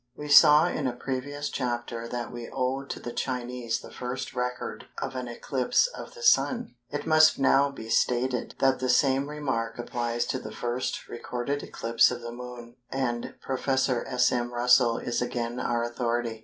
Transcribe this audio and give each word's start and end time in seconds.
We 0.15 0.29
saw 0.29 0.65
in 0.65 0.87
a 0.87 0.95
previous 0.95 1.47
chapter 1.47 2.07
that 2.07 2.31
we 2.31 2.49
owe 2.51 2.83
to 2.85 2.99
the 2.99 3.11
Chinese 3.13 3.81
the 3.81 3.91
first 3.91 4.33
record 4.33 4.85
of 4.99 5.15
an 5.15 5.27
eclipse 5.27 5.85
of 5.85 6.15
the 6.15 6.23
Sun. 6.23 6.73
It 6.89 7.05
must 7.05 7.37
now 7.37 7.69
be 7.69 7.87
stated 7.87 8.55
that 8.57 8.79
the 8.79 8.89
same 8.89 9.29
remark 9.29 9.77
applies 9.77 10.25
to 10.33 10.39
the 10.39 10.51
first 10.51 11.07
recorded 11.07 11.61
eclipse 11.61 12.09
of 12.09 12.21
the 12.21 12.31
Moon, 12.31 12.77
and 12.89 13.35
Prof. 13.43 13.67
S. 13.69 14.31
M. 14.31 14.51
Russell 14.51 14.97
is 14.97 15.21
again 15.21 15.59
our 15.59 15.83
authority. 15.83 16.39